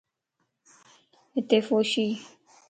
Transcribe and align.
ھتي 1.33 1.57
ڦوشيَ 1.67 2.07